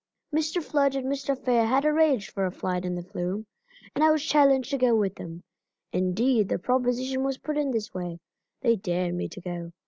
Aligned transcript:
Mr. 0.33 0.63
Flood 0.63 0.95
and 0.95 1.05
Mr. 1.05 1.37
Fair 1.37 1.67
had 1.67 1.85
arranged 1.85 2.31
for 2.31 2.43
a 2.43 2.49
ride 2.63 2.85
in 2.85 2.95
the 2.95 3.03
flume, 3.03 3.45
and 3.93 4.03
I 4.03 4.09
was 4.09 4.23
challenged 4.25 4.71
to 4.71 4.79
go 4.79 4.95
with 4.95 5.13
them. 5.13 5.43
Indeed 5.93 6.49
the 6.49 6.57
proposition 6.57 7.23
was 7.23 7.37
put 7.37 7.55
in 7.55 7.69
this 7.69 7.93
way 7.93 8.19
they 8.61 8.75
dared 8.77 9.13
me 9.13 9.27
to 9.29 9.39
go. 9.41 9.71